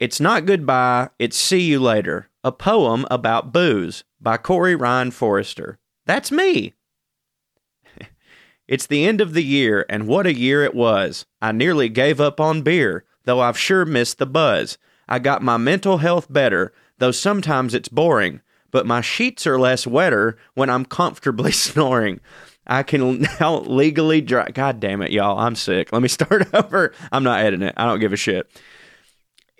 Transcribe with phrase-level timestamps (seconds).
[0.00, 2.30] It's not goodbye, it's see you later.
[2.42, 5.78] A poem about booze by Corey Ryan Forrester.
[6.06, 6.72] That's me.
[8.66, 11.26] it's the end of the year, and what a year it was.
[11.42, 14.78] I nearly gave up on beer, though I've sure missed the buzz.
[15.06, 18.40] I got my mental health better, though sometimes it's boring,
[18.70, 22.20] but my sheets are less wetter when I'm comfortably snoring.
[22.66, 24.54] I can now legally drive.
[24.54, 25.38] God damn it, y'all.
[25.38, 25.92] I'm sick.
[25.92, 26.94] Let me start over.
[27.12, 27.74] I'm not editing it.
[27.76, 28.50] I don't give a shit.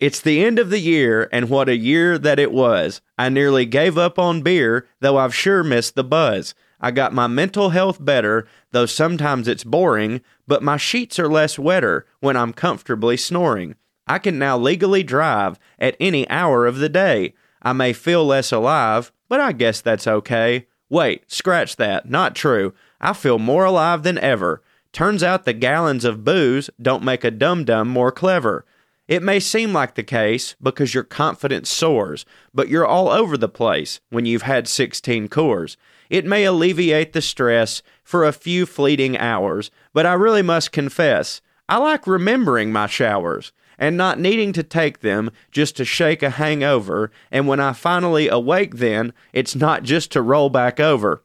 [0.01, 3.03] It's the end of the year, and what a year that it was.
[3.19, 6.55] I nearly gave up on beer, though I've sure missed the buzz.
[6.81, 11.59] I got my mental health better, though sometimes it's boring, but my sheets are less
[11.59, 13.75] wetter when I'm comfortably snoring.
[14.07, 17.35] I can now legally drive at any hour of the day.
[17.61, 20.67] I may feel less alive, but I guess that's okay.
[20.89, 22.09] Wait, scratch that.
[22.09, 22.73] Not true.
[23.03, 24.63] I feel more alive than ever.
[24.93, 28.65] Turns out the gallons of booze don't make a dum dum more clever.
[29.11, 33.49] It may seem like the case because your confidence soars, but you're all over the
[33.49, 35.77] place when you've had 16 Coors.
[36.09, 41.41] It may alleviate the stress for a few fleeting hours, but I really must confess,
[41.69, 46.31] I like remembering my showers and not needing to take them just to shake a
[46.31, 47.11] hangover.
[47.33, 51.25] And when I finally awake, then it's not just to roll back over.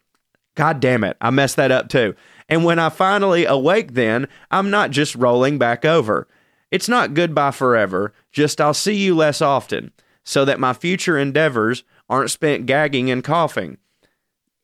[0.55, 2.16] God damn it, I messed that up too.
[2.49, 6.27] And when I finally awake, then I'm not just rolling back over.
[6.76, 9.94] It's not goodbye forever, just I'll see you less often,
[10.26, 13.78] so that my future endeavors aren't spent gagging and coughing.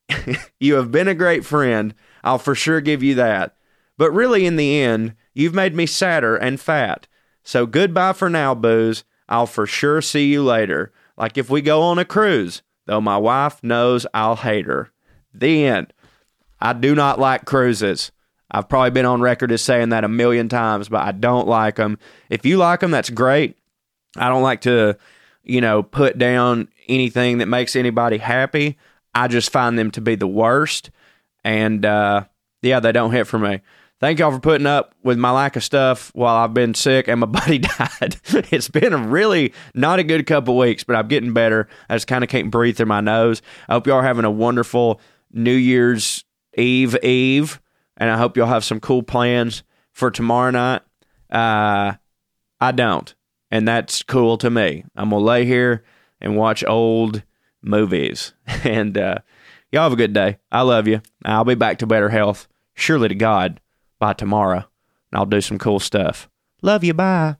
[0.59, 3.55] you have been a great friend, I'll for sure give you that.
[3.97, 7.07] But really, in the end, you've made me sadder and fat.
[7.45, 9.05] So goodbye for now, booze.
[9.29, 10.91] I'll for sure see you later.
[11.15, 14.91] Like if we go on a cruise, though my wife knows I'll hate her.
[15.33, 15.93] The end.
[16.59, 18.11] I do not like cruises.
[18.51, 21.77] I've probably been on record as saying that a million times, but I don't like
[21.77, 21.97] them.
[22.29, 23.57] If you like them, that's great.
[24.17, 24.97] I don't like to,
[25.43, 28.77] you know, put down anything that makes anybody happy.
[29.15, 30.91] I just find them to be the worst.
[31.45, 32.25] And uh,
[32.61, 33.61] yeah, they don't hit for me.
[34.01, 37.19] Thank y'all for putting up with my lack of stuff while I've been sick and
[37.19, 38.17] my buddy died.
[38.51, 41.69] it's been a really not a good couple weeks, but I'm getting better.
[41.87, 43.41] I just kind of can't breathe through my nose.
[43.69, 44.99] I hope y'all are having a wonderful
[45.31, 46.25] New Year's
[46.57, 47.61] Eve Eve
[48.01, 50.81] and I hope you'll have some cool plans for tomorrow night.
[51.29, 51.93] Uh,
[52.59, 53.13] I don't,
[53.51, 54.83] and that's cool to me.
[54.95, 55.83] I'm gonna lay here
[56.19, 57.21] and watch old
[57.61, 59.19] movies, and uh,
[59.71, 60.39] y'all have a good day.
[60.51, 61.03] I love you.
[61.23, 63.61] I'll be back to better health, surely to God,
[63.99, 64.65] by tomorrow,
[65.11, 66.27] and I'll do some cool stuff.
[66.63, 66.95] Love you.
[66.95, 67.35] Bye.